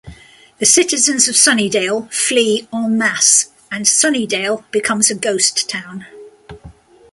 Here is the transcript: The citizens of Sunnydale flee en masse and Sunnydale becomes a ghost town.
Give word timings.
The 0.57 0.65
citizens 0.65 1.27
of 1.27 1.35
Sunnydale 1.35 2.11
flee 2.11 2.67
en 2.73 2.97
masse 2.97 3.51
and 3.71 3.85
Sunnydale 3.85 4.63
becomes 4.71 5.11
a 5.11 5.13
ghost 5.13 5.69
town. 5.69 6.07